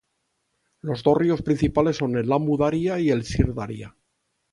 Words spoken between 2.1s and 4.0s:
el Amu Daria y el Sir Daria.